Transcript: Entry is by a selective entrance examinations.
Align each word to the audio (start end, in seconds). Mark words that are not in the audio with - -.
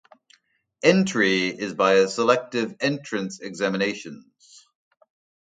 Entry 0.81 1.49
is 1.49 1.75
by 1.75 1.93
a 1.97 2.07
selective 2.07 2.75
entrance 2.79 3.39
examinations. 3.39 4.65